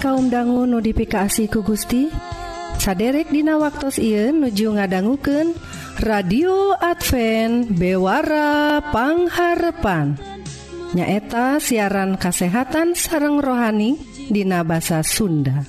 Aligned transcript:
kaum 0.00 0.32
dangu 0.32 0.64
notifikasi 0.64 1.52
ku 1.52 1.60
Gusti 1.60 2.08
saderek 2.80 3.28
Dina 3.28 3.60
waktu 3.60 3.92
Ieu 4.00 4.32
nuju 4.32 4.80
ngadangguken 4.80 5.52
radio 6.00 6.72
Advent 6.80 7.76
bewarapangharpan 7.76 10.16
nyaeta 10.96 11.60
siaran 11.60 12.16
kasehatan 12.16 12.96
sareng 12.96 13.44
rohani 13.44 14.00
Dina 14.32 14.64
bahasa 14.64 15.04
Sunda. 15.04 15.68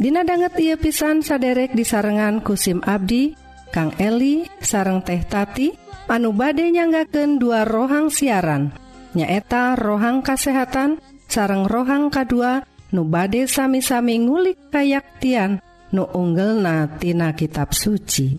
Dina 0.00 0.24
banget 0.24 0.56
ia 0.64 0.80
pisan 0.80 1.20
saderek 1.20 1.76
di 1.76 1.84
sarengan 1.84 2.40
kusim 2.40 2.80
Abdi 2.80 3.36
Kang 3.68 3.92
Eli 4.00 4.48
sareng 4.64 5.04
teh 5.04 5.20
Tati 5.28 5.76
anu 6.08 6.32
bade 6.32 6.72
nyanggaken 6.72 7.36
dua 7.36 7.68
rohang 7.68 8.08
siaran. 8.08 8.72
Nyaeta 9.12 9.76
rohang 9.76 10.24
kasehatan 10.24 11.04
sareng 11.28 11.68
rohang 11.68 12.08
K2 12.08 12.72
nu 12.94 13.02
bade 13.02 13.50
sami-sami 13.50 14.22
ngulik 14.22 14.70
kayaktian 14.70 15.58
nu 15.90 16.06
unggelnatina 16.14 17.34
kitab 17.34 17.74
suci. 17.74 18.38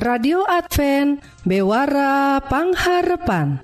Radio 0.00 0.48
Advent 0.48 1.20
bewarapangharepan 1.44 3.60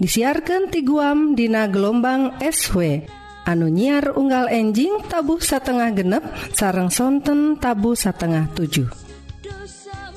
disiarkan 0.00 0.72
ti 0.72 0.80
guam 0.82 1.36
Dina 1.36 1.68
gelombang 1.68 2.40
SW 2.40 3.04
anu 3.44 3.68
nyiar 3.68 4.16
unggal 4.16 4.48
enjing 4.48 5.04
tabuh 5.06 5.38
satengah 5.38 5.92
genep 5.92 6.24
sarang 6.56 6.88
sonten 6.88 7.60
tabu 7.60 7.92
satengah 7.92 8.48
7 8.56 8.88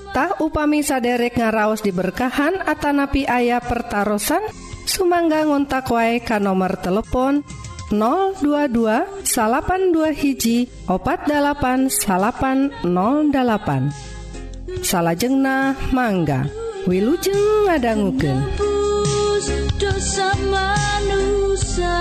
Tah 0.10 0.42
upami 0.42 0.82
saderek 0.82 1.38
ngaraos 1.38 1.86
diberkahan 1.86 2.66
Atanapi 2.66 3.30
ayah 3.30 3.62
pertaran 3.62 4.18
Sumangga 4.90 5.46
ngontak 5.46 5.86
wae 5.94 6.18
ka 6.26 6.42
nomor 6.42 6.82
telepon 6.82 7.46
022 7.92 9.26
salapan2 9.26 9.98
hiji 10.14 10.58
opat 10.86 11.26
8 11.26 11.90
salapan 11.90 12.70
08 12.86 13.90
salahjengnah 14.86 15.74
mangga 15.94 16.46
Wilujeng 16.88 17.68
ngadangguken 17.68 18.70
dosa 19.80 20.36
manusia. 20.52 21.96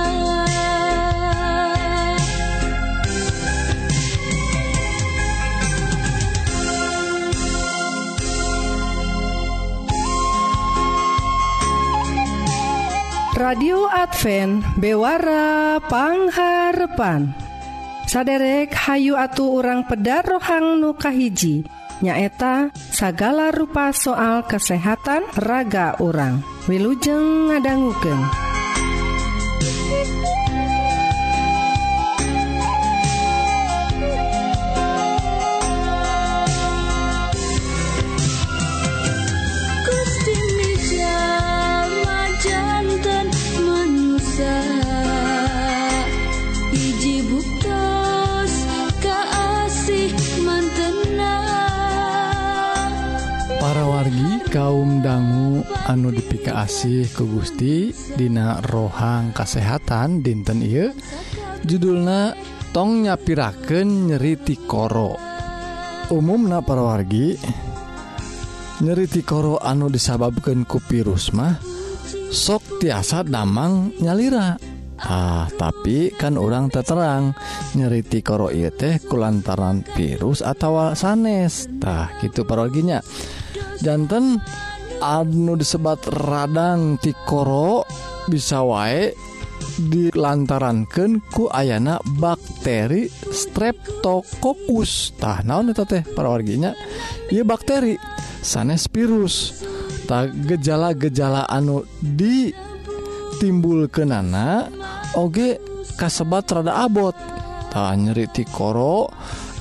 radio 13.49 13.89
Advent 13.89 14.61
bewarapangharpan 14.77 17.33
saderek 18.05 18.77
Hayu 18.77 19.17
atuh 19.17 19.65
urang 19.65 19.89
pedar 19.89 20.21
rohang 20.21 20.77
nukahiji 20.77 21.65
nyaeta 22.05 22.69
sagala 22.77 23.49
rupa 23.49 23.97
soal 23.97 24.45
kesehatan 24.45 25.25
raga 25.41 25.97
orang 25.97 26.45
Wilujeng 26.69 27.49
ngadangguken. 27.49 28.48
kaum 54.59 54.99
dangu 55.07 55.63
anu 55.87 56.11
dipika 56.11 56.67
asih 56.67 57.07
ke 57.07 57.23
Gusti 57.23 57.95
Dina 58.19 58.59
rohang 58.67 59.31
kesehatan 59.31 60.19
dinten 60.19 60.67
I 60.67 60.91
judulna 61.63 62.35
tong 62.75 63.07
nyapiraken 63.07 64.11
nyeriti 64.11 64.59
koro 64.67 65.15
umum 66.11 66.51
na 66.51 66.59
parawargi 66.59 67.39
nyeriti 68.83 69.23
koro 69.23 69.63
anu 69.63 69.87
disababkan 69.87 70.67
kupirus 70.67 71.31
mah 71.31 71.55
sok 72.35 72.83
tiasa 72.83 73.23
damang 73.23 73.95
nyalira. 74.03 74.59
Ah 74.99 75.47
tapi 75.55 76.11
kan 76.11 76.35
orang 76.35 76.67
terterang 76.75 77.31
nyeriti 77.79 78.27
koro 78.27 78.51
ieu 78.51 78.75
teh 78.75 78.99
kulantaran 79.07 79.87
virus 79.95 80.43
atau 80.43 80.91
sanestah 80.99 82.19
gitu 82.19 82.43
paroginya. 82.43 82.99
jantan 83.83 84.39
Adnu 84.99 85.55
disebat 85.55 86.11
radang 86.11 86.99
tikoro 86.99 87.87
bisa 88.27 88.67
wae 88.67 89.15
dilantarankan 89.79 91.23
ku 91.31 91.47
ayana 91.47 92.03
bakteri 92.19 93.07
streptokokus 93.31 95.15
tah 95.23 95.39
naon 95.47 95.71
eta 95.71 95.87
teh 95.87 96.03
parawarginya 96.03 96.75
ieu 97.31 97.47
bakteri 97.47 97.95
sanes 98.43 98.91
virus. 98.91 99.63
Tah 100.09 100.25
gejala-gejala 100.27 101.45
anu 101.47 101.85
ditimbulkeunana 102.01 104.67
oge 105.21 105.61
kasebat 105.95 106.51
rada 106.51 106.83
abot. 106.83 107.15
Tah 107.71 107.95
nyeri 107.95 108.27
tikoro 108.33 109.13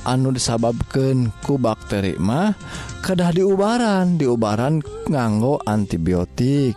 anu 0.08 0.32
disababkan 0.32 1.28
ku 1.44 1.60
bakteri 1.60 2.16
mah 2.16 2.56
kedah 3.04 3.36
diubaran 3.36 4.16
diubaran 4.16 4.80
nganggo 5.04 5.60
antibiotik. 5.68 6.72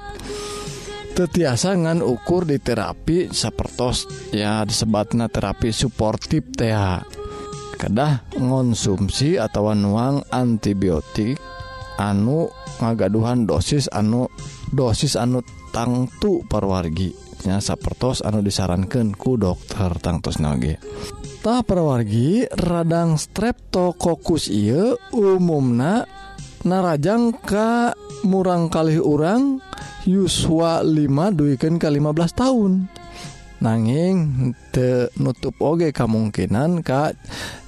Tetiasa 1.11 1.75
ngan 1.75 2.03
ukur 2.03 2.47
di 2.47 2.59
terapi 2.59 3.31
sapertos 3.31 4.07
ya 4.31 4.63
disebatna 4.67 5.27
terapi 5.27 5.71
suportif 5.71 6.51
teh 6.55 6.71
kedah 7.75 8.31
ngonsumsi 8.39 9.35
atau 9.39 9.75
nuang 9.75 10.23
antibiotik 10.31 11.35
anu 11.99 12.47
ngagaduhan 12.79 13.43
dosis 13.43 13.91
anu 13.91 14.31
dosis 14.71 15.19
anu 15.19 15.43
tangtu 15.73 16.45
perwargi 16.45 17.11
nya 17.45 17.57
sapertos 17.57 18.21
anu 18.21 18.45
disarankan 18.45 19.17
ku 19.17 19.33
dokter 19.33 19.97
tangtus 19.97 20.37
nage 20.37 20.77
Tah 21.41 21.65
perwargi 21.65 22.45
radang 22.53 23.17
streptokokus 23.17 24.45
ieu 24.53 24.93
umumna 25.09 26.05
narajang 26.61 27.33
ka 27.33 27.97
murang 28.29 28.69
kali 28.69 29.01
urang 29.01 29.57
yuswa 30.05 30.85
5 30.85 31.01
duikan 31.33 31.81
ke 31.81 31.89
15 31.89 32.37
tahun 32.37 32.85
nanging 33.57 34.17
te 34.69 35.09
nutup 35.17 35.57
oge 35.65 35.89
kemungkinan 35.89 36.85
ka 36.85 37.09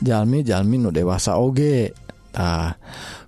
jalmi-jalmi 0.06 0.78
nu 0.78 0.94
dewasa 0.94 1.42
oge. 1.42 1.98
Tah 2.30 2.78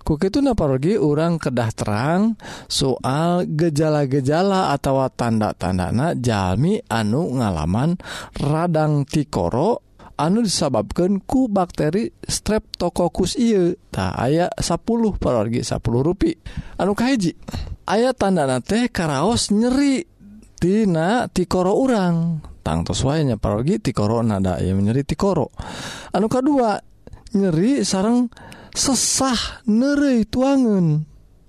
kukitu 0.06 0.38
naparogi 0.42 0.94
urang 0.94 1.42
kedah 1.42 1.70
terang 1.74 2.38
soal 2.70 3.50
gejala-gejala 3.50 4.70
atau 4.70 5.02
tanda-tandana 5.10 6.14
jalmi 6.14 6.78
anu 6.86 7.34
ngalaman 7.34 7.98
radang 8.38 9.02
tikoro 9.06 9.85
anu 10.16 10.40
disababkan 10.40 11.20
ku 11.22 11.48
bakteri 11.48 12.12
streptokokus 12.24 13.36
I 13.36 13.76
tak 13.92 14.16
aya 14.16 14.48
10 14.56 14.80
parorgi 15.20 15.60
10 15.60 15.80
rui 15.84 16.32
anukahiji 16.80 17.36
ayat 17.86 18.16
tandana 18.16 18.64
teh 18.64 18.88
karaos 18.88 19.52
nyeri 19.52 20.16
Tina 20.56 21.28
tikoro 21.28 21.76
urang. 21.76 22.40
Tangtoswanya 22.64 23.36
parogi 23.36 23.76
tikoro 23.78 24.24
nada 24.24 24.56
ya 24.58 24.72
nyeri 24.72 25.04
tikoro. 25.04 25.52
Anu 26.16 26.32
kedua 26.32 26.80
nyeri 27.36 27.84
sarang 27.84 28.32
sesah 28.72 29.64
neri 29.68 30.24
tuangan 30.24 31.04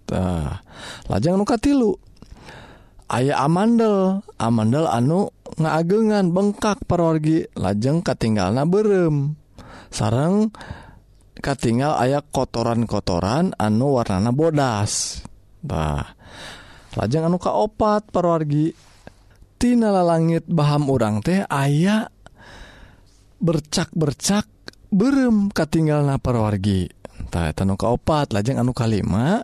tah 0.07 0.63
lajang 1.11 1.35
nuka 1.35 1.59
tilu 1.59 1.91
aya 3.11 3.35
amandel 3.43 4.23
amandel 4.39 4.87
anu 4.87 5.31
ngaagengan 5.57 6.29
bengkak 6.31 6.85
perorgi 6.85 7.49
lajeng 7.57 8.05
katinggal 8.05 8.53
na 8.53 8.63
berem. 8.63 9.37
Sarang 9.89 10.53
katinggal 11.41 11.97
aya 11.97 12.21
kotoran-kotoran 12.21 13.57
anu 13.57 13.97
warnana 13.97 14.29
bodas. 14.29 15.25
Bah 15.61 16.13
lajeng 16.93 17.25
anu 17.29 17.37
kaopat 17.41 18.09
perorgitinala 18.13 20.01
langit 20.05 20.45
Baham 20.45 20.89
urang 20.89 21.21
teh 21.21 21.45
aya 21.45 22.09
bercak-bercak 23.37 24.49
berem 24.89 25.51
katinggal 25.53 26.07
na 26.07 26.17
perorgi 26.17 26.89
tanu 27.29 27.75
kaopat 27.75 28.31
lajeng 28.33 28.57
anu 28.57 28.71
kalima 28.71 29.43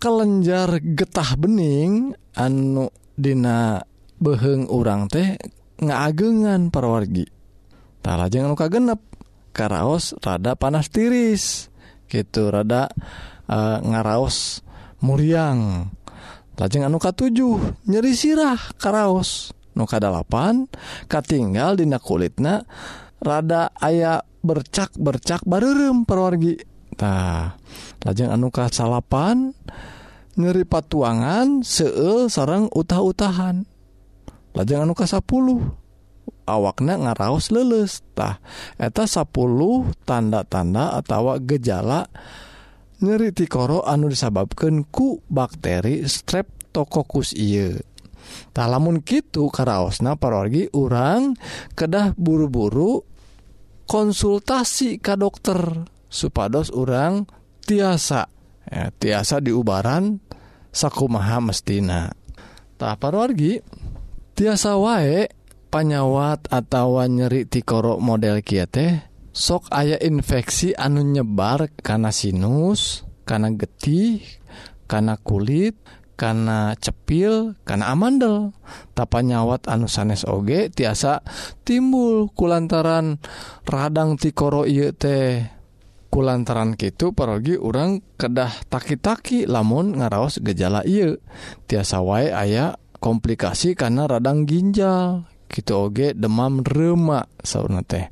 kelenjar 0.00 0.80
getah 0.82 1.36
bening 1.38 2.16
anu 2.34 2.90
Dina 3.16 3.80
beheng 4.22 4.68
urang 4.72 5.08
teh 5.08 5.36
ngaagengan 5.80 6.72
perwargitara 6.72 8.26
jangan 8.32 8.56
luka 8.56 8.66
genep 8.72 9.00
karaos 9.56 10.12
rada 10.20 10.52
panas 10.56 10.92
tiris 10.92 11.72
gitu 12.12 12.52
rada 12.52 12.92
uh, 13.50 13.78
ngaraos 13.82 14.62
muriang. 15.02 15.92
Lajeng 16.56 16.88
anuka 16.88 17.12
7 17.12 17.84
nyeri 17.84 18.12
sirah 18.16 18.56
karaos. 18.80 19.52
Nuka 19.76 20.00
8 20.00 21.04
katinggal 21.04 21.76
dina 21.76 22.00
kulitna 22.00 22.64
rada 23.20 23.68
aya 23.76 24.24
bercak 24.40 24.96
bercak 24.96 25.44
barem 25.44 26.08
perwargitah 26.08 27.60
lajeng 28.00 28.32
anuka 28.32 28.72
salapan 28.72 29.52
nyeri 30.40 30.64
patuangan 30.64 31.60
seul 31.60 32.32
sarang 32.32 32.72
utah-utahan. 32.72 33.68
lajeng 34.56 34.88
anu 34.88 34.96
ka 34.96 35.04
10 35.04 35.20
awaknya 36.48 36.94
ngaraos 36.96 37.52
lelestah 37.52 38.40
eta 38.80 39.04
10 39.04 39.28
tanda-tanda 40.08 40.96
atau 40.96 41.36
gejala 41.44 42.08
nyeri 43.04 43.36
tikoro 43.36 43.84
anu 43.84 44.08
disababkan 44.08 44.88
ku 44.88 45.20
bakteri 45.28 46.08
streptokokus 46.08 47.36
iye 47.36 47.76
tak 48.50 48.66
lamun 48.72 49.04
gitu 49.04 49.52
karaosna 49.52 50.18
parorgi 50.18 50.66
urang 50.74 51.36
kedah 51.78 52.16
buru-buru 52.16 53.04
konsultasi 53.86 54.98
ke 54.98 55.14
dokter 55.14 55.86
supados 56.10 56.74
urang 56.74 57.28
tiasa 57.62 58.26
ya, 58.66 58.90
tiasa 58.90 59.38
diubaran 59.38 60.18
sakumaha 60.74 61.38
mestina. 61.40 62.12
Tak 62.76 63.00
parorgi 63.00 63.62
tiasa 64.36 64.76
wae 64.76 65.32
panyawat 65.72 66.52
atau 66.52 67.00
nyeri 67.08 67.48
tikorok 67.48 67.96
model 68.04 68.44
kiete 68.44 69.08
sok 69.32 69.72
aya 69.72 69.96
infeksi 69.96 70.76
anu 70.76 71.00
nyebar 71.00 71.72
karena 71.80 72.12
sinus 72.12 73.08
karena 73.24 73.48
getih 73.56 74.20
karena 74.84 75.16
kulit 75.16 75.80
karena 76.16 76.72
cepil 76.80 77.56
karena 77.64 77.92
amandel. 77.92 78.56
Tapa 78.96 79.20
nyawat 79.20 79.68
anu 79.68 79.84
sanes 79.88 80.24
oge 80.24 80.72
tiasa 80.72 81.20
timbul 81.64 82.32
kulantaran 82.32 83.20
radang 83.68 84.16
tikoro 84.16 84.64
ieu 84.64 84.96
teh. 84.96 85.44
Kulantaran 86.06 86.80
gitu 86.80 87.12
pergi 87.12 87.60
orang 87.60 88.00
kedah 88.16 88.48
taki-taki 88.72 89.44
lamun 89.44 90.00
ngaraos 90.00 90.40
gejala 90.40 90.80
iya 90.88 91.12
tiasa 91.68 92.00
wae 92.00 92.32
aya 92.32 92.80
komplikasi 92.98 93.78
karena 93.78 94.10
radang 94.10 94.44
ginjal. 94.44 95.28
Gitu 95.46 95.72
oge 95.72 96.12
demam 96.12 96.60
remak 96.60 97.30
sauna 97.40 97.80
teh. 97.86 98.10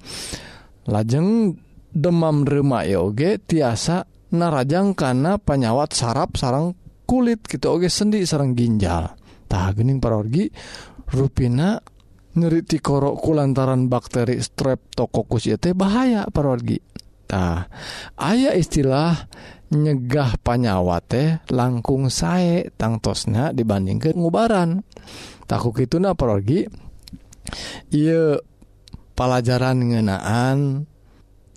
Lajeng 0.86 1.56
demam 1.90 2.46
remak 2.46 2.86
ya 2.86 3.02
oge 3.02 3.42
tiasa 3.42 4.06
narajang 4.34 4.94
karena 4.94 5.36
penyawat 5.40 5.92
saraf 5.92 6.38
sarang 6.38 6.78
kulit. 7.04 7.42
Gitu 7.44 7.66
oge 7.68 7.90
sendi 7.90 8.22
sarang 8.22 8.54
ginjal. 8.54 9.12
Tah 9.50 9.70
gening 9.76 9.98
parorgi 9.98 10.48
ruina 11.10 11.78
nyeriti 12.34 12.82
korokku 12.82 13.30
lantaran 13.30 13.86
bakteri 13.86 14.40
streptokokus 14.42 15.46
ya 15.46 15.56
teh 15.58 15.76
bahaya 15.76 16.26
parorgi. 16.30 16.78
Nah, 17.30 17.66
aya 18.14 18.54
istilah 18.54 19.26
nyegah 19.74 20.38
panyawa 20.38 21.02
teh 21.02 21.42
langkung 21.50 22.12
sae 22.12 22.70
tangtosnya 22.78 23.50
dibandingkan 23.50 24.14
ngubaran. 24.14 24.86
Takut 25.50 25.76
itu 25.82 25.98
naprogi 25.98 26.64
ia 27.92 28.38
pelajaran 29.18 29.76
ngenaan 29.92 30.88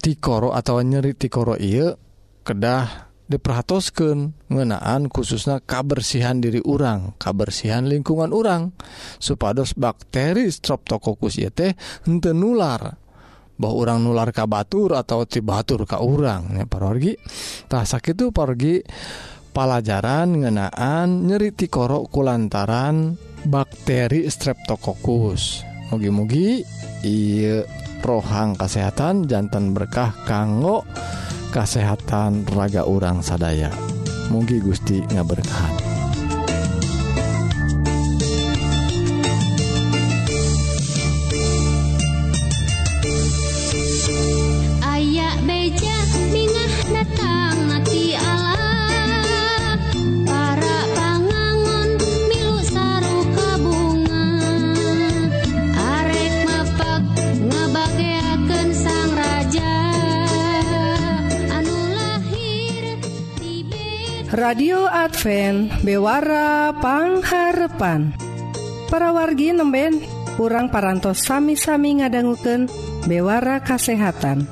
tikoro 0.02 0.52
atau 0.52 0.82
nyeri 0.84 1.16
tikoro 1.16 1.56
iya 1.56 1.96
kedah 2.44 3.08
diperhatoskan 3.28 4.48
ngenaan 4.48 5.12
khususnya 5.12 5.60
kabersihan 5.60 6.40
diri 6.40 6.64
urang 6.64 7.14
kabersihan 7.20 7.86
lingkungan 7.86 8.32
urang. 8.32 8.72
Supados 9.20 9.76
bakteri 9.76 10.48
streptococcus 10.48 11.38
ieu 11.38 11.52
teh 11.52 11.76
nular. 12.34 13.07
bahwa 13.58 13.76
orang 13.84 14.00
nular 14.06 14.30
ka 14.32 14.46
Batur 14.46 14.96
atau 14.96 15.26
ti 15.26 15.42
Batur 15.42 15.84
ka 15.84 16.00
urang 16.02 16.54
parorgi 16.70 17.18
tah 17.68 17.84
sakitu 17.84 18.30
pergi 18.30 18.82
pelajaran 19.52 20.46
ngenaan 20.46 21.26
nyeriti 21.26 21.66
korok 21.68 22.14
kulantaran 22.14 23.18
bakteri 23.50 24.30
streptokokus 24.30 25.66
mugi-mugi 25.90 26.62
iya 27.02 27.66
rohang 28.06 28.56
kesehatan 28.56 29.28
jantan 29.28 29.76
berkah 29.76 30.14
kanggo 30.24 30.86
kesehatan 31.52 32.46
raga 32.54 32.86
orang 32.86 33.24
sadaya. 33.24 33.72
Mugi 34.28 34.60
Gusti 34.60 35.00
ngaberkahan. 35.08 35.97
radio 64.48 64.88
Advent 64.88 65.84
bewarapangharpan 65.84 68.16
parawargi 68.88 69.52
nemben 69.52 70.00
kurang 70.40 70.72
parantos 70.72 71.20
sami-sami 71.20 72.00
ngadangguken 72.00 72.72
bewara 73.12 73.60
kasehatan. 73.60 74.48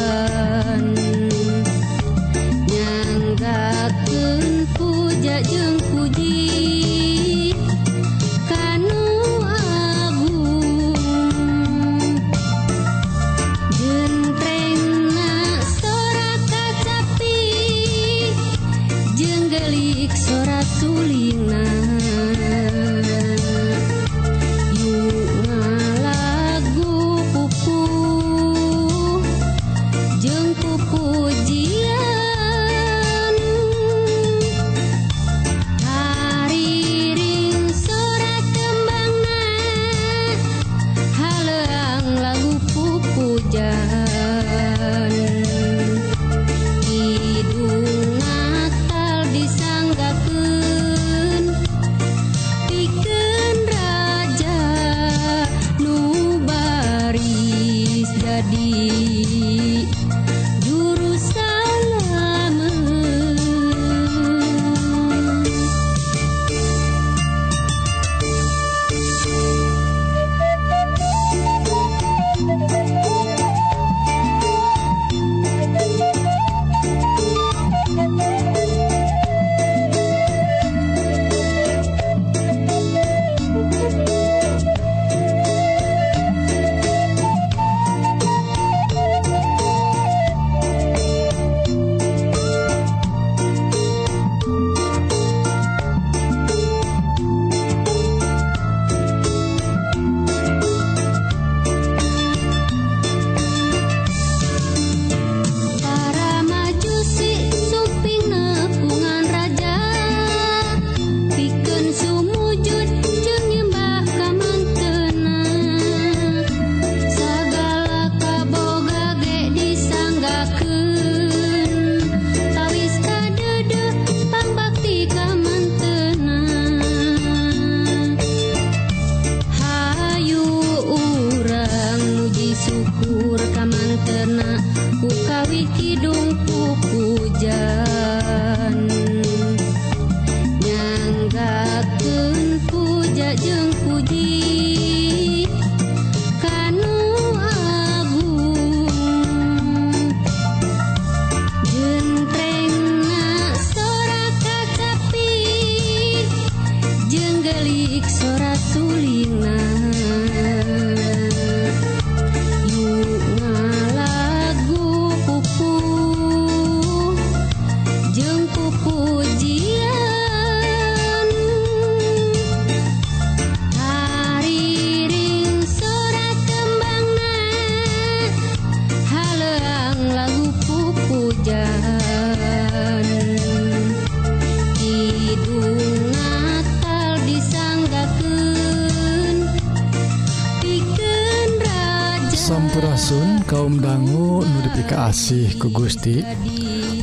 Asih 195.12 195.60
ku 195.60 195.68
Gusti. 195.68 196.24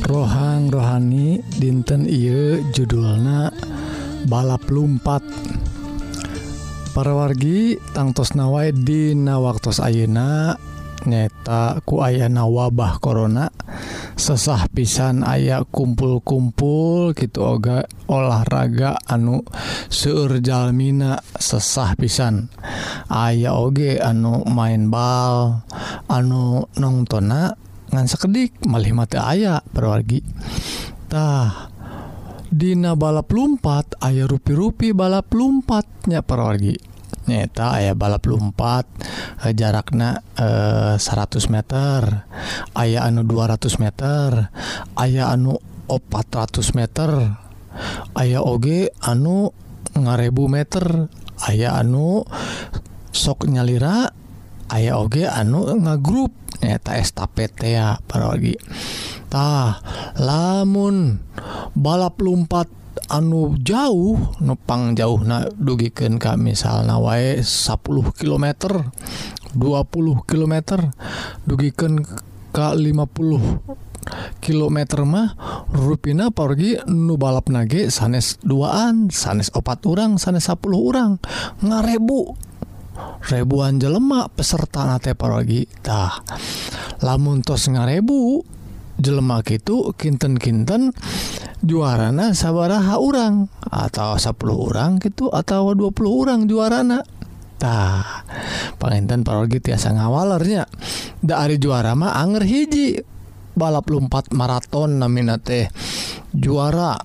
Rohang 0.02 0.74
rohani 0.74 1.46
dinten 1.62 2.10
Ieu 2.10 2.58
judulna 2.74 3.54
balap 4.26 4.66
lumpat. 4.66 5.22
Parawargi 6.98 7.78
tangtos 7.94 8.34
nawai 8.34 8.74
Dina 8.74 9.38
waktu 9.38 9.78
Ayeuna 9.78 10.58
nyata 11.06 11.86
ku 11.86 12.02
ayana 12.02 12.50
wabah 12.50 12.98
korona 12.98 13.54
sesah 14.18 14.66
pisan 14.74 15.22
aya 15.22 15.62
kumpul-kumpul 15.70 17.14
gitu 17.14 17.46
oga 17.46 17.86
olahraga 18.10 18.98
anu 19.06 19.46
seurjalmina 19.94 21.22
sesah 21.38 21.94
pisan. 21.94 22.50
Aya 23.06 23.54
oge 23.54 24.02
anu 24.02 24.42
main 24.50 24.90
bal 24.90 25.62
anu 26.10 26.66
nonngtona 26.74 27.69
ngan 27.90 28.06
sekedik 28.06 28.62
melihat 28.66 29.18
aya 29.22 29.62
perwargitah 29.74 31.70
Dina 32.50 32.98
balap 32.98 33.30
lumpat 33.30 33.94
aya 34.02 34.26
rupi-rupi 34.26 34.90
balap 34.90 35.30
lumpatnya 35.38 36.26
perwargi 36.26 36.74
nyata 37.30 37.78
aya 37.78 37.94
balap 37.94 38.26
lumpat 38.26 38.90
eh, 39.46 39.54
jarakna 39.54 40.18
eh, 40.34 40.98
100 40.98 41.54
meter. 41.54 42.26
Aya 42.74 43.06
anu 43.06 43.22
200 43.22 43.78
meter. 43.78 44.50
Aya 44.98 45.30
anu 45.30 45.62
400 45.86 46.74
meter. 46.74 47.10
Aya 48.18 48.42
oge 48.42 48.90
anu 49.06 49.54
ngarebu 49.94 50.50
meter. 50.50 51.06
Aya 51.46 51.78
anu 51.78 52.26
sok 53.14 53.46
nyalira. 53.46 54.10
Aya 54.74 54.98
oge 54.98 55.30
anu 55.30 55.70
ngagrup. 55.78 56.34
nyaeta 56.60 57.00
estapeta 57.00 58.00
tah 59.30 59.80
lamun 60.20 61.24
balap 61.78 62.20
lumpat 62.20 62.68
anu 63.08 63.56
jauh 63.62 64.20
nupang 64.44 64.94
jauh 64.98 65.22
na 65.24 65.48
dugiken 65.56 66.20
kami 66.20 66.54
misalnya 66.54 67.00
wae 67.00 67.40
10 67.42 67.80
km 68.18 68.46
20 69.56 70.30
km 70.30 70.56
dugiken 71.48 72.06
ke 72.50 72.68
50 72.76 73.80
km 74.42 74.78
mah 75.06 75.38
ruina 75.70 76.34
pergi 76.34 76.82
nu 76.90 77.16
balap 77.20 77.52
nage 77.52 77.94
sanes 77.94 78.42
duaan 78.42 79.14
sanes 79.14 79.54
opat 79.54 79.86
orang 79.86 80.18
sanes 80.18 80.50
10 80.50 80.60
orang 80.74 81.22
ngarebu 81.62 82.49
ribuan 83.28 83.78
jelemak 83.78 84.34
peserta 84.34 84.88
nate 84.88 85.14
paragitah 85.14 86.24
lamun 87.04 87.44
tos 87.44 87.68
ngarebu 87.72 88.44
jelemak 89.00 89.56
itu 89.56 89.96
kinten-kinten 89.96 90.92
juarana 91.64 92.36
sabaraha 92.36 93.00
orang 93.00 93.48
atau 93.72 94.20
10 94.20 94.36
orang 94.52 95.00
gitu 95.00 95.32
atau 95.32 95.72
20 95.72 95.96
orang 96.08 96.40
juaranatah 96.48 98.04
pengenten 98.80 99.24
parogi 99.24 99.60
tiasa 99.60 99.96
ngawalernya. 99.96 100.68
Dari 101.20 101.60
juara 101.60 101.96
mah 101.96 102.16
anger 102.16 102.44
hiji. 102.48 103.00
Balap 103.60 103.92
lumpat 103.92 104.32
maraton 104.32 105.04
namina 105.04 105.36
teh 105.36 105.68
juara. 106.32 106.96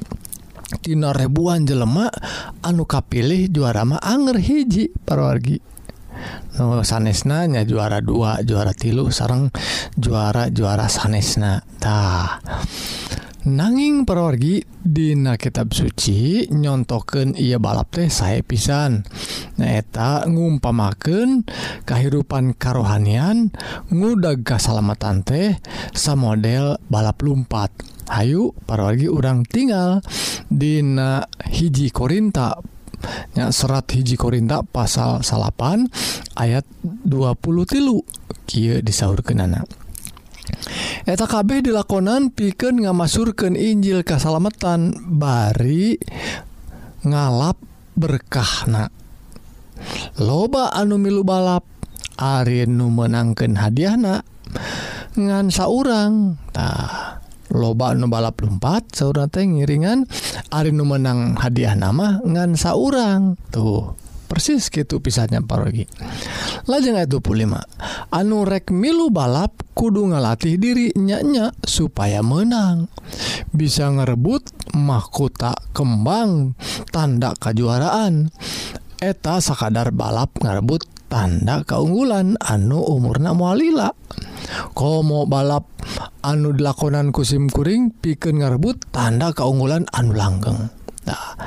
Tina 0.83 1.15
ribuan 1.15 1.67
jelemak 1.67 2.11
anu 2.63 2.87
kapilih 2.87 3.51
juara 3.51 3.83
mah 3.87 4.03
anger 4.03 4.39
hiji 4.39 4.91
parwargi 4.91 5.74
no, 6.59 6.81
sanesnanya 6.83 7.67
juara 7.67 7.99
dua 8.05 8.41
juara 8.45 8.73
tilu 8.77 9.11
sarang 9.11 9.51
juara 9.99 10.49
juara 10.49 10.87
sanesnatah 10.89 12.41
nanging 13.45 14.09
perorgi 14.09 14.65
Dina 14.85 15.41
kitab 15.41 15.73
suci 15.73 16.45
nyontoken 16.53 17.37
ia 17.41 17.57
balap 17.57 17.89
teh 17.89 18.13
saya 18.13 18.45
pisan. 18.45 19.01
Nyaeta 19.57 20.29
ngumpamaken 20.29 21.49
kehidupan 21.89 22.53
karohanian 22.61 23.49
ngudag 23.89 24.45
kesalamatan 24.45 25.25
teh 25.25 25.57
samodel 25.97 26.77
balap 26.93 27.21
lumpat. 27.25 27.73
Ayu 28.13 28.53
parorgi 28.69 29.09
urang 29.09 29.49
tinggal 29.49 30.05
Dina 30.53 31.25
hiji 31.49 31.89
Korinta 31.89 32.61
ya 33.37 33.51
serat 33.55 33.89
hiji 33.93 34.19
Korinta 34.19 34.63
pasal 34.65 35.25
salapan 35.25 35.89
ayat 36.37 36.65
20 36.83 37.35
tilu. 37.67 38.05
Ky 38.45 38.85
disahur 38.85 39.25
kenana 39.25 39.65
eta 41.05 41.29
KB 41.29 41.65
dilakonan 41.65 42.33
piken 42.33 42.85
ngamasurkan 42.85 43.57
Injil 43.57 44.05
kesalamatan 44.05 44.97
bari 45.17 46.01
ngalap 47.05 47.61
berkahna. 47.95 48.89
Loba 50.17 50.73
anu 50.73 50.97
milu 50.97 51.27
balap 51.27 51.67
Ari 52.15 52.63
nu 52.71 52.95
menangkan 52.95 53.59
hadiahna 53.59 54.23
ngansa 55.19 55.67
orangtah 55.67 57.24
loba 57.55 57.95
nu 57.95 58.11
balap 58.11 58.43
lumpat 58.43 58.91
saudara 58.93 59.31
teh 59.31 59.47
ngiringan 59.47 60.05
Ari 60.51 60.75
nu 60.75 60.85
menang 60.85 61.39
hadiah 61.39 61.79
nama 61.79 62.19
ngan 62.27 62.59
saurang. 62.59 63.39
Tuh 63.55 63.95
persis 64.35 64.67
gitu 64.67 64.99
pisahnya 64.99 65.45
parogi 65.47 65.87
lajeng 66.67 66.99
itu 66.99 67.23
25 67.23 67.55
anu 68.11 68.43
rek 68.43 68.73
milu 68.75 69.13
balap 69.13 69.63
kudu 69.79 70.11
ngalatih 70.11 70.59
diri 70.59 70.91
nyanya 70.99 71.55
supaya 71.63 72.19
menang. 72.25 72.91
Bisa 73.55 73.87
ngerebut 73.95 74.75
mahkota 74.75 75.55
kembang 75.71 76.59
tanda 76.91 77.31
kejuaraan 77.39 78.35
eta 78.99 79.39
sakadar 79.39 79.95
balap 79.95 80.35
ngarebut 80.41 80.83
tanda 81.15 81.63
keunggulan 81.63 82.35
anu 82.43 82.83
umurna 82.83 83.39
mualila 83.39 83.95
komo 84.75 85.31
balap 85.31 85.71
anu 86.27 86.51
dilakonan 86.51 87.15
kusimkuring 87.15 87.95
piken 88.03 88.43
ngarebut 88.43 88.91
tanda 88.91 89.31
keunggulan 89.31 89.87
anu 89.95 90.11
langgeng. 90.11 90.75
Nah, 91.07 91.39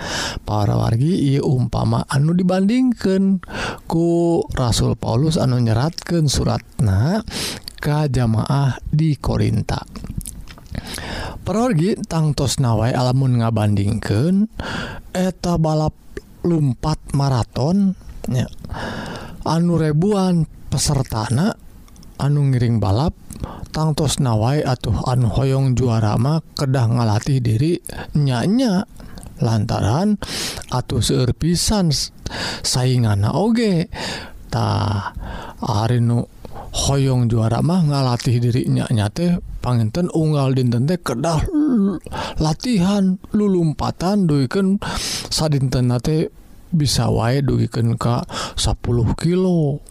para 0.47 0.79
wargi 0.79 1.35
ia 1.35 1.43
umpama 1.43 2.07
anu 2.07 2.31
dibandingkan 2.31 3.43
ku 3.91 4.39
Rasul 4.55 4.95
Paulus 4.95 5.35
anu 5.35 5.59
nyeratkan 5.59 6.31
suratna 6.31 7.19
ke 7.75 8.07
jamaah 8.07 8.79
di 8.87 9.19
Korinta. 9.19 9.83
Perorgi 11.43 11.99
tangtos 12.07 12.63
nawai 12.63 12.95
alamun 12.95 13.43
ngabandingkan 13.43 14.47
eta 15.11 15.59
balap 15.59 15.91
lumpat 16.47 17.11
maraton 17.11 18.06
nya 18.27 18.47
anu 19.47 19.79
ribuan 19.79 20.45
pesertana 20.67 21.55
anu 22.19 22.51
ngiring 22.51 22.79
balap 22.79 23.15
tangtos 23.71 24.19
nawai 24.19 24.61
atuh 24.63 25.07
anu 25.07 25.31
hoyong 25.31 25.75
juarama 25.77 26.43
kedah 26.55 26.85
ngalatih 26.91 27.39
diri 27.39 27.79
nyanya. 28.15 28.85
Lantaran 29.37 30.17
atau 30.73 30.97
serpisan 30.97 31.93
saingan 32.65 33.21
ogetah 33.21 35.13
Arnu 35.61 36.25
Hoong 36.73 37.29
juara 37.29 37.61
mah 37.61 37.85
ngalatih 37.85 38.41
dirinya 38.41 38.89
nyate 38.89 39.37
panginten 39.61 40.09
unggal 40.09 40.57
dintente 40.57 40.97
kedah 41.01 41.41
latihan 42.41 43.21
lulumpatan 43.29 44.25
duken 44.25 44.81
sadintenate 45.29 46.33
bisa 46.77 47.09
wae 47.09 47.41
dugiken 47.41 47.97
Ka 47.97 48.21
10 48.55 48.77
kilo 49.17 49.81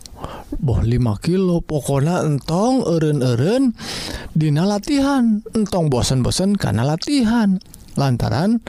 boh 0.63 0.81
5 0.81 1.27
kilo. 1.27 1.61
Pokona 1.61 2.23
entong 2.23 2.87
eren-eren 2.87 3.75
Dina 4.33 4.65
latihan 4.65 5.43
entong 5.53 5.91
bosen-bosen 5.91 6.55
karena 6.55 6.87
latihan. 6.87 7.59
Lantaran 7.97 8.61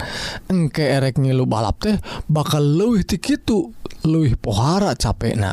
engke 0.47 0.87
erek 0.87 1.19
ngilu 1.19 1.43
balap 1.45 1.83
teh 1.83 1.99
bakal 2.31 2.63
luwih 2.63 3.03
tikitu 3.03 3.75
luwih 4.07 4.39
pohara 4.39 4.95
capek 4.95 5.35
nah 5.35 5.51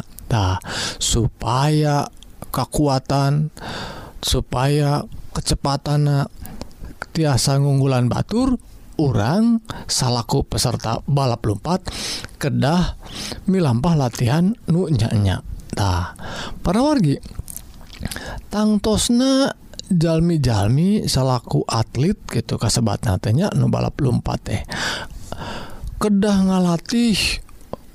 supaya 1.02 2.06
kekuatan 2.54 3.50
supaya 4.22 5.02
kecepatan 5.34 6.30
tiasa 7.14 7.58
ngunggulan 7.62 8.10
Batur 8.10 8.58
orang 9.00 9.60
salahku 9.90 10.46
peserta 10.46 11.02
balap 11.08 11.42
lompat 11.46 11.84
kedah 12.38 12.98
milampah 13.50 13.94
latihan 13.98 14.54
nunyanya 14.70 15.42
tah 15.74 16.14
para 16.62 16.80
wargi 16.82 17.18
tangtosna 18.52 19.64
jalmi-jalmi 19.90 21.04
salahku 21.04 21.64
atlet 21.68 22.16
gitu 22.32 22.56
kasebat 22.56 23.04
natenya 23.04 23.52
nu 23.52 23.68
balap 23.68 23.98
lompat 24.00 24.38
teh. 24.40 24.62
Kedah 26.00 26.38
ngalatih 26.50 27.16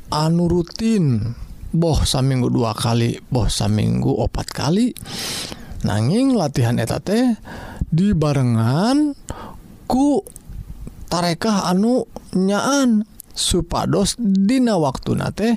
anu 0.09 0.49
rutin 0.49 1.33
boh 1.69 2.01
saminggu 2.01 2.49
dua 2.49 2.73
kali 2.73 3.21
boh 3.29 3.49
saminggu 3.49 4.09
opat 4.09 4.47
kali. 4.49 4.93
Nanging 5.85 6.35
latihan 6.35 6.75
eta 6.75 6.99
teh 6.99 7.39
dibarengan 7.89 9.15
ku 9.89 10.21
tarekah 11.09 11.67
anu 11.67 12.05
nyaan 12.37 13.03
supados 13.33 14.19
dina 14.19 14.75
waktu 14.75 15.15
nate 15.15 15.49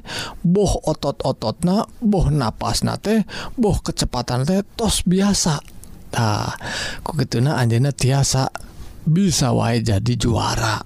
boh 0.46 0.80
otot-otot 0.86 1.66
na 1.66 1.82
boh 1.98 2.30
napas 2.30 2.86
nate 2.86 3.26
boh 3.58 3.76
kecepatan 3.82 4.46
teh 4.46 4.62
tos 4.78 5.02
biasa. 5.04 5.58
Nah, 6.12 6.54
ku 7.00 7.16
gitu 7.16 7.40
na 7.40 7.56
anjena 7.56 7.90
tiasa. 7.90 8.52
bisa 9.06 9.50
wae 9.50 9.82
jadi 9.82 10.14
juara. 10.14 10.82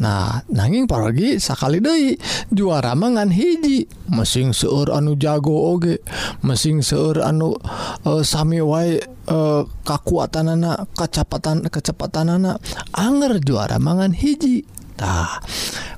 Nah 0.00 0.40
nanging 0.48 0.88
paragi 0.88 1.36
sakali 1.36 1.78
Dei 1.78 2.16
juara 2.48 2.96
mangan 2.96 3.28
hiji. 3.28 3.84
Mesin 4.08 4.56
seur 4.56 4.88
anu 4.90 5.14
jago 5.20 5.76
oge 5.76 6.00
mesin 6.40 6.80
seur 6.80 7.20
anu 7.20 7.54
uh, 8.08 8.22
Sami 8.24 8.58
wae 8.64 8.98
e, 8.98 9.04
uh, 9.28 9.62
kakuatan 9.84 10.56
anak 10.56 10.88
kecepatan 10.96 11.68
kecepatan 11.68 12.40
anak 12.40 12.58
Anger 12.96 13.38
juara 13.44 13.76
mangan 13.76 14.16
hiji. 14.16 14.64
Tah 15.00 15.40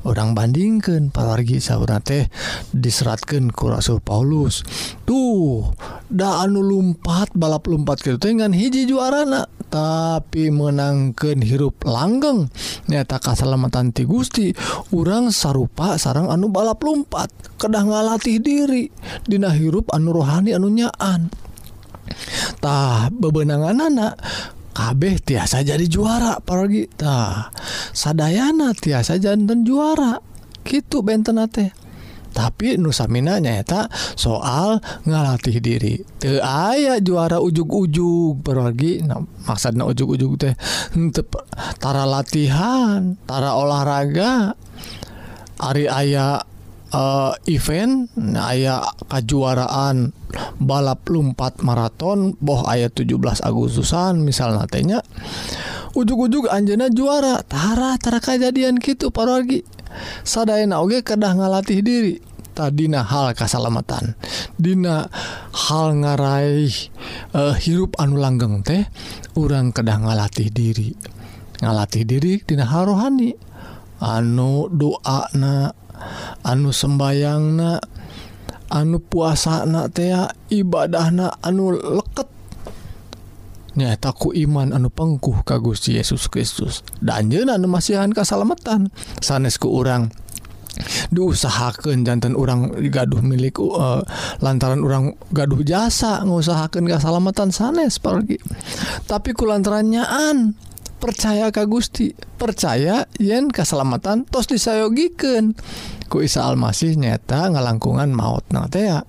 orang 0.06 0.38
bandingkan 0.38 1.10
paragi 1.10 1.58
sauna 1.58 1.98
teh 1.98 2.30
diseratkan 2.70 3.50
ku 3.50 3.70
Rasul 3.70 3.98
Paulus. 3.98 4.62
Tuh 5.02 5.74
da 6.06 6.46
anu 6.46 6.62
lumpat 6.62 7.34
balap 7.34 7.66
lumpat 7.66 8.02
gitu 8.02 8.18
teh 8.18 8.34
hiji 8.34 8.86
juarana. 8.86 9.61
tapi 9.72 10.52
menangkan 10.52 11.40
hirup 11.40 11.80
langgeng. 11.88 12.52
Nyata 12.92 13.16
keselamatan 13.16 13.96
ti 13.96 14.04
Gusti 14.04 14.52
urang 14.92 15.32
sarupa 15.32 15.96
sarang 15.96 16.28
anu 16.28 16.52
balap 16.52 16.84
lumpat 16.84 17.32
kedah 17.56 17.88
ngalatih 17.88 18.36
diri 18.44 18.92
Dina 19.24 19.48
hirup 19.48 19.88
anu 19.96 20.12
rohani 20.12 20.52
anu 20.52 20.68
nyaantah 20.68 21.32
bebenangan 23.16 23.88
anak 23.88 24.20
kabeh 24.76 25.16
tiasa 25.24 25.64
jadi 25.64 25.88
juara 25.88 26.36
paragitah 26.44 27.48
sadayana 27.96 28.76
tiasa 28.76 29.16
jantan 29.16 29.64
juara. 29.64 30.20
Gitu 30.62 31.02
benten 31.02 31.42
teh. 31.50 31.81
Tapi 32.32 32.80
nusamina 32.80 33.38
nyata 33.38 33.86
soal 34.16 34.80
ngalatih 35.04 35.60
diri. 35.60 36.00
Teu 36.18 36.40
aya 36.40 36.98
juara 36.98 37.38
ujug-ujug 37.38 38.40
paragi 38.40 39.04
nah, 39.04 39.20
maksudna 39.46 39.84
ujug-ujug 39.86 40.40
teh 40.40 40.54
henteu 40.96 41.28
tara 41.78 42.08
latihan 42.08 43.14
tara 43.28 43.54
olahraga. 43.54 44.56
Ari 45.62 45.86
aya 45.86 46.42
eh, 46.90 47.32
event 47.52 48.10
nah, 48.18 48.50
aya 48.50 48.82
kejuaraan 49.06 50.10
balap 50.58 51.06
lumpat 51.06 51.60
maraton 51.60 52.34
boh 52.40 52.64
ayat 52.66 52.96
17 52.96 53.44
Agustusan 53.44 54.24
misal 54.24 54.56
natenya 54.56 55.04
ujug-ujug 55.92 56.48
Anjena 56.48 56.88
juara 56.88 57.44
Tara 57.44 58.00
Tara 58.00 58.18
kejadian 58.18 58.80
gitu 58.80 59.12
paragi 59.12 59.62
saddaena 60.22 60.80
oge 60.82 61.00
kedah 61.04 61.32
ngalatih 61.36 61.80
diri. 61.82 62.16
Tadidina 62.52 63.00
hal 63.00 63.32
kesalamatan 63.32 64.12
Dina 64.60 65.08
hal 65.56 65.96
ngaraih 65.96 66.92
uh, 67.32 67.56
hirup 67.56 67.96
anu 67.96 68.20
langgeng 68.20 68.60
teh 68.60 68.84
urang 69.40 69.72
kedah 69.72 69.96
ngalatih 70.04 70.52
diri. 70.52 70.92
Ngalatih 71.64 72.04
diri 72.04 72.44
Dina 72.44 72.68
hal 72.68 72.92
rohani. 72.92 73.32
Anu 74.04 74.68
doana 74.68 75.72
anu 76.44 76.70
sembayang 76.74 77.44
na 77.56 77.80
anu 78.68 79.00
puasa 79.00 79.64
na 79.64 79.88
tea 79.88 80.28
ibadah 80.52 81.08
na 81.08 81.26
anu 81.40 81.72
leket. 81.72 82.41
nyataku 83.78 84.36
iman 84.46 84.72
anu 84.76 84.92
pengkuh 84.92 85.44
kagus 85.44 85.84
Yesus 85.88 86.28
Kristus. 86.28 86.84
Danjenan 87.00 87.64
masihan 87.68 88.12
kesalamatan 88.12 88.92
sanesku 89.20 89.68
orang 89.72 90.12
diusahakan 91.12 92.04
jantan 92.04 92.32
orang 92.32 92.72
gaduh 92.88 93.20
milik 93.20 93.60
uh, 93.60 94.00
lantaran 94.40 94.80
orang 94.80 95.12
gaduh 95.28 95.60
jasa 95.60 96.24
ngusahakan 96.24 96.88
kesalamatan 96.88 97.52
sanes 97.52 98.00
pergi 98.00 98.40
tapi 99.04 99.36
ku 99.36 99.44
lantaranyaan 99.44 100.56
percaya 101.02 101.50
Ka 101.50 101.66
Gusti 101.66 102.14
percaya 102.38 103.10
yen 103.18 103.50
keselamatan 103.50 104.22
tos 104.30 104.46
disayogiken 104.46 105.58
ku 106.06 106.22
Isa 106.22 106.46
Almasih 106.46 106.94
nyata 106.94 107.50
ngalangkungan 107.50 108.14
maut 108.14 108.46
na 108.54 108.70
tea 108.70 109.02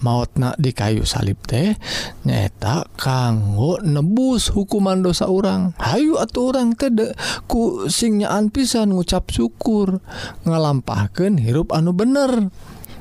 maut 0.00 0.32
na 0.40 0.56
di 0.56 0.72
kayu 0.72 1.04
salib 1.04 1.36
teh 1.44 1.76
nyata 2.24 2.88
kanggo 2.96 3.76
nebus 3.84 4.48
hukuman 4.56 5.04
dosa 5.04 5.28
orang 5.28 5.76
Hayu 5.76 6.16
atau 6.16 6.48
orang 6.48 6.72
tede 6.72 7.12
ku 7.44 7.90
singnyaaan 7.90 8.48
pisan 8.48 8.96
ngucap 8.96 9.28
syukur 9.28 10.00
ngalampahkan 10.48 11.36
hirup 11.36 11.74
anu 11.76 11.92
bener. 11.92 12.48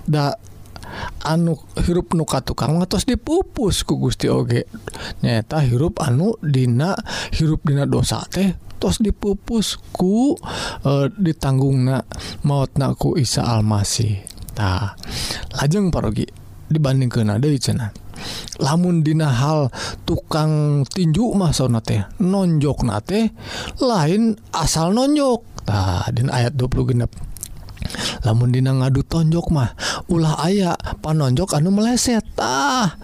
Ndak 0.04 0.36
anu 1.24 1.58
hirup 1.80 2.14
nuka 2.14 2.44
tukang 2.44 2.80
atas 2.82 3.08
dipupus 3.08 3.84
ku 3.88 3.98
Gusti 3.98 4.28
Oge. 4.30 4.68
Nyata 5.24 5.64
hirup 5.64 6.02
anu 6.04 6.38
Dina 6.40 6.96
hirup 7.34 7.64
Dina 7.66 7.88
dosa 7.88 8.24
teh 8.30 8.54
tos 8.84 9.00
dipupusku 9.00 10.36
e, 10.84 10.92
ditanggung 11.16 11.88
na 11.88 12.04
maut 12.44 12.76
naku 12.76 13.16
Isa 13.16 13.48
Almasitah 13.48 15.00
lajeng 15.56 15.88
parogi 15.88 16.28
dibanding 16.68 17.08
ke 17.08 17.24
nada 17.24 17.48
cena 17.56 17.96
lamun 18.60 19.00
Dina 19.00 19.32
hal 19.32 19.72
tukang 20.04 20.84
tinju 20.84 21.32
masona 21.32 21.80
teh 21.80 22.04
nonjok 22.20 22.84
nate 22.84 23.32
lain 23.80 24.36
asal 24.52 24.92
nonjoktah 24.92 26.12
din 26.12 26.28
ayat 26.28 26.52
20 26.60 26.92
genep. 26.92 27.12
lamun 28.26 28.50
dina 28.52 28.72
ngadu 28.74 29.04
tonjok 29.06 29.48
mah 29.54 29.72
ulah 30.10 30.40
aya 30.44 30.74
panonjok 31.02 31.58
anu 31.58 31.72
meleset. 31.72 32.24
Ah 32.40 32.96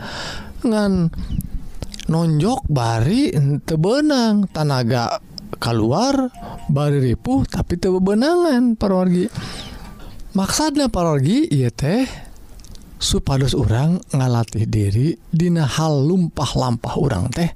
ngan 0.63 1.11
nonjok 2.09 2.65
bari 2.67 3.31
ente 3.31 3.77
benang 3.77 4.49
tanaga 4.49 5.21
keluar 5.61 6.31
bari 6.67 7.13
ripuh 7.13 7.45
tapi 7.45 7.77
teu 7.77 8.01
benangan 8.01 8.73
parorgi 8.73 9.29
maksudnya 10.33 10.89
parorgi 10.89 11.45
iya 11.51 11.69
teh 11.69 12.07
supados 12.99 13.55
orang 13.55 14.01
ngalatih 14.11 14.65
diri 14.67 15.15
dina 15.31 15.63
hal 15.63 16.03
lumpah-lampah 16.03 16.93
orang 16.99 17.31
teh 17.31 17.49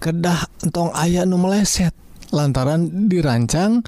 kedah 0.00 0.46
entong 0.64 0.94
ayah 0.96 1.28
nu 1.28 1.36
meleset 1.36 1.92
lantaran 2.32 3.10
dirancang 3.10 3.84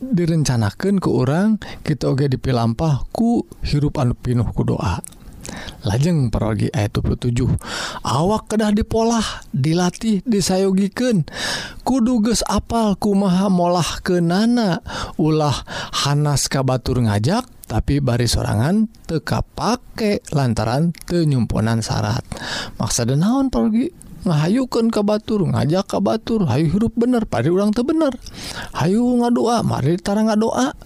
direncanakan 0.00 1.02
ke 1.02 1.08
orang 1.10 1.62
kita 1.82 2.10
oge 2.10 2.30
dipilampah 2.30 3.06
ku 3.10 3.46
hirup 3.62 3.98
anu 3.98 4.14
pinuh 4.14 4.46
ku 4.54 4.62
doa. 4.62 5.02
Lajeng 5.86 6.28
perogi 6.28 6.68
ayat 6.68 7.00
27 7.00 7.48
awak 8.04 8.52
kedah 8.52 8.68
dipolah 8.68 9.24
dilatih 9.48 10.20
disayogiken 10.28 11.24
kuduges 11.88 12.44
apal 12.44 13.00
kumaha 13.00 13.48
molah 13.48 14.04
ke 14.04 14.20
nana 14.20 14.84
ulah 15.16 15.56
Hanas 16.04 16.52
kabatur 16.52 17.00
ngajak 17.00 17.48
tapi 17.64 18.00
bari 18.04 18.28
sorangan 18.28 18.92
teka 19.08 19.44
pake 19.44 20.24
lantaran 20.32 20.92
tenyumponan 21.04 21.84
syarat. 21.84 22.24
Maksa 22.80 23.04
naon 23.04 23.52
pergi 23.52 24.07
ngahayukan 24.28 24.92
ke 24.92 25.00
Batur 25.00 25.48
ngajak 25.48 25.88
ka 25.88 25.98
Batur. 25.98 26.44
Hayu 26.44 26.68
hirup 26.68 26.94
bener 26.94 27.24
pada 27.24 27.48
ulang 27.48 27.72
tuh 27.72 27.82
bener. 27.88 28.12
Hayu 28.76 29.02
ngadoa 29.24 29.64
mari 29.64 29.96
tara 29.96 30.22
ngadoa. 30.22 30.76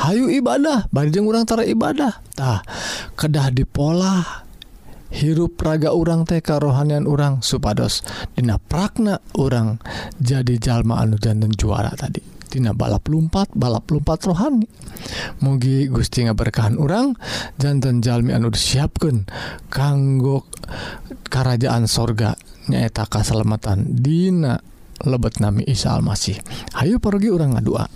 Hayu 0.00 0.32
ibadah 0.32 0.88
banjeng 0.88 1.28
urangtara 1.28 1.60
ibadahtah 1.68 2.64
kedah 3.20 3.52
di 3.52 3.68
pola 3.68 4.24
hirup 5.12 5.60
raga 5.60 5.92
urang 5.92 6.24
TK 6.24 6.56
rohanian 6.56 7.04
urang 7.04 7.44
supados 7.44 8.00
Dina 8.32 8.56
pragna 8.56 9.20
orang 9.36 9.76
jadi 10.16 10.56
jalma 10.56 11.04
anu 11.04 11.20
jantan 11.20 11.52
juara 11.52 11.92
tadi. 11.92 12.40
Tina 12.50 12.74
balap 12.74 13.06
lumpat 13.06 13.54
balap 13.54 13.86
lumpat 13.92 14.26
rohani. 14.26 14.66
Mugi 15.44 15.86
Gusti 15.86 16.26
nga 16.26 16.34
berkahan 16.34 16.82
orang 16.82 17.14
jantan 17.62 18.02
Jalmi 18.02 18.34
anu 18.34 18.50
disiapkan 18.50 19.28
kanggo 19.70 20.48
kerajaan 21.30 21.86
sorga. 21.86 22.34
nyaeta 22.68 23.08
kasalamatan 23.08 23.86
Dina 24.02 24.60
lebet 25.06 25.40
nami 25.40 25.64
Isa 25.64 25.96
Almasih. 25.96 26.36
Ayo 26.76 27.00
pergi 27.00 27.32
orang 27.32 27.56
ngadua. 27.56 27.88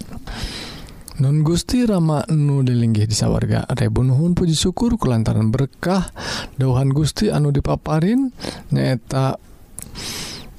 Nun 1.14 1.46
Gusti 1.46 1.86
Rama 1.86 2.26
nu 2.34 2.66
dilinggih 2.66 3.06
di 3.06 3.14
sawarga 3.14 3.70
Rebunuhun 3.70 4.34
puji 4.34 4.58
syukur 4.58 4.98
kelantaran 4.98 5.54
berkah 5.54 6.10
dauhan 6.58 6.90
Gusti 6.90 7.30
anu 7.30 7.54
dipaparin 7.54 8.34
nyaeta 8.74 9.38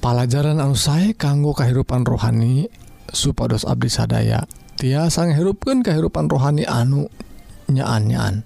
pelajaran 0.00 0.56
anu 0.56 0.72
saya 0.72 1.12
kanggo 1.12 1.52
kehidupan 1.52 2.08
rohani 2.08 2.72
supados 3.12 3.68
Abdi 3.68 3.92
sadaya. 3.92 4.48
Tiasa 4.76 5.28
hirupkan 5.32 5.84
kehidupan 5.84 6.28
rohani 6.28 6.64
anu 6.68 7.08
nyaan-nyaan 7.72 8.44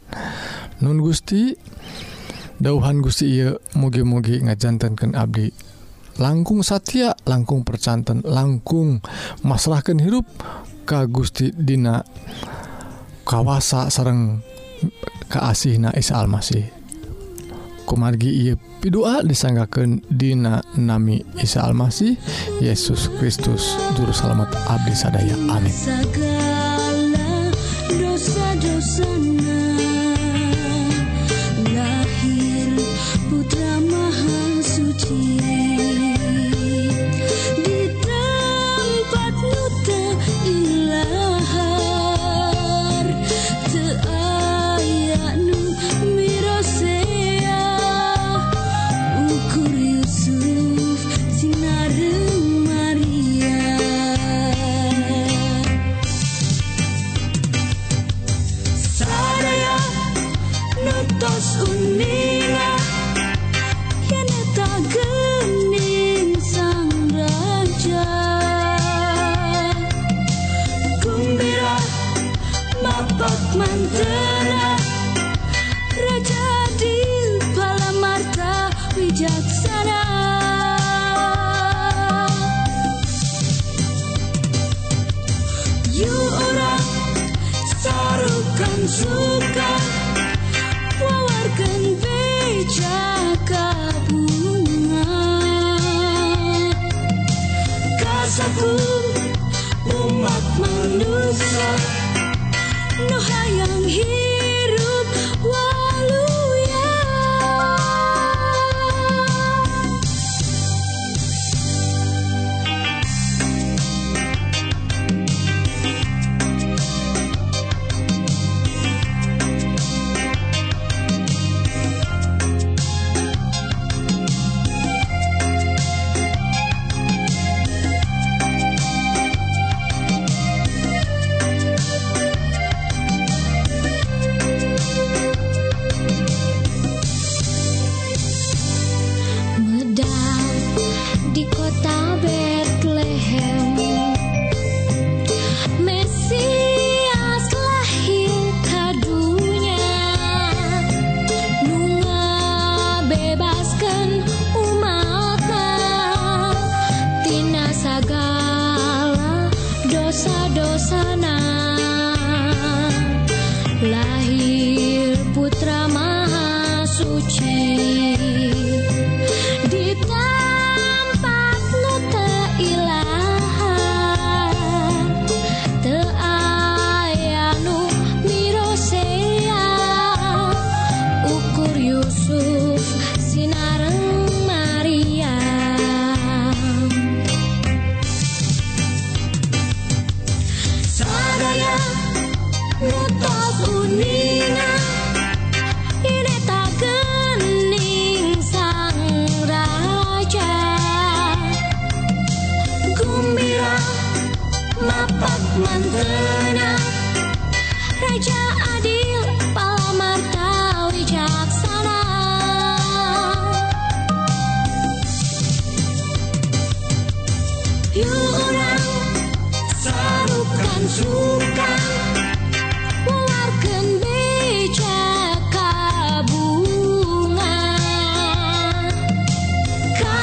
Nun 0.80 0.98
Gusti 1.04 1.52
dauhan 2.60 3.00
Gusti 3.00 3.40
mugi-mugi 3.74 4.44
ngajantankan 4.44 5.16
Abdi. 5.16 5.48
Langkung 6.20 6.60
Satya 6.60 7.16
langkung 7.24 7.64
percantan 7.64 8.20
langkung 8.28 9.00
masalahkan 9.40 9.96
hirup 9.96 10.28
Ka 10.84 11.08
Gusti 11.08 11.48
Dina 11.48 12.04
kawasa 13.24 13.88
sareng 13.88 14.44
keasih 15.32 15.80
Na 15.80 15.96
Isa 15.96 16.20
Almasih. 16.20 16.68
Kumargi 17.88 18.52
pidua 18.84 19.24
disanggakan 19.24 20.04
Dina 20.12 20.60
Nami 20.76 21.24
Isa 21.40 21.64
Almasih 21.64 22.20
Yesus 22.60 23.08
Kristus 23.16 23.80
Juru 23.96 24.12
Selamat 24.12 24.52
Abdi 24.68 24.92
sadaya. 24.92 25.34
Amin. 25.48 25.72
Segala 25.72 26.60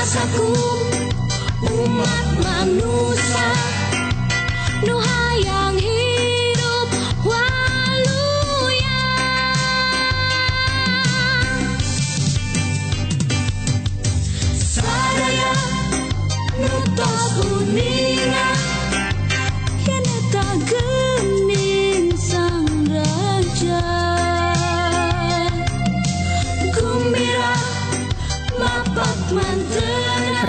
rasaku 0.07 0.55
umat 1.67 2.39
manusia 2.39 3.51
nuhayang 4.87 5.75
hidup 5.75 6.87
waluya. 7.27 9.03
Sadaya 14.55 15.51
nutos 16.55 17.35
uningan 17.43 18.56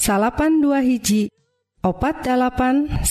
salapan 0.00 0.64
dua 0.64 0.80
hiji 0.80 1.28
opat 1.84 2.24
8808 2.24 3.04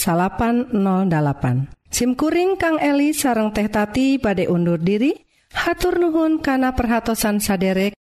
SIMkuring 1.90 2.58
Kang 2.58 2.82
Eli 2.82 3.14
sareng 3.14 3.54
teh 3.54 3.70
tati 3.70 4.18
pada 4.18 4.42
undur 4.50 4.82
diri 4.82 5.14
hatur 5.54 6.02
nuhun 6.02 6.42
kana 6.42 6.74
perhatsan 6.74 7.38
saderek 7.38 7.94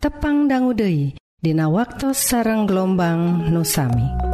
tepang 0.00 0.48
danggudehi 0.48 1.20
Dina 1.40 1.72
waktu 1.72 2.12
sareng 2.12 2.68
gelombang 2.68 3.48
nusami. 3.48 4.29